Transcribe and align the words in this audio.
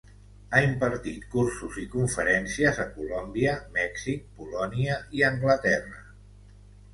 Ha 0.51 0.59
impartit 0.67 1.27
cursos 1.33 1.77
i 1.83 1.85
conferències 1.91 2.79
a 2.85 2.87
Colòmbia, 2.95 3.53
Mèxic, 3.77 4.25
Polònia 4.41 4.97
i 5.21 5.25
Anglaterra. 5.29 6.03